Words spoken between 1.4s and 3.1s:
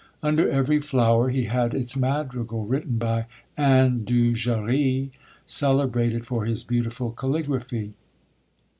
had its madrigal written